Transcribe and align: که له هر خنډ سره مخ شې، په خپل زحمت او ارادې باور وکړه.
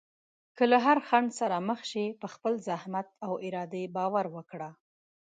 که 0.57 0.63
له 0.71 0.77
هر 0.85 0.97
خنډ 1.07 1.29
سره 1.39 1.57
مخ 1.69 1.79
شې، 1.91 2.05
په 2.21 2.27
خپل 2.33 2.53
زحمت 2.67 3.07
او 3.25 3.31
ارادې 3.47 3.83
باور 3.95 4.25
وکړه. 4.35 4.69